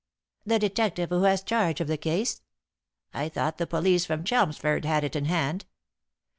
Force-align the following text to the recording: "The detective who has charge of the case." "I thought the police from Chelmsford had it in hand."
"The 0.47 0.57
detective 0.57 1.09
who 1.11 1.21
has 1.25 1.43
charge 1.43 1.79
of 1.79 1.87
the 1.87 1.95
case." 1.95 2.41
"I 3.13 3.29
thought 3.29 3.59
the 3.59 3.67
police 3.67 4.03
from 4.03 4.23
Chelmsford 4.23 4.83
had 4.83 5.03
it 5.03 5.15
in 5.15 5.25
hand." 5.25 5.65